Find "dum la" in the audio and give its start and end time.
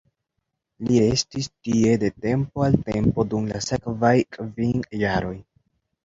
3.33-3.61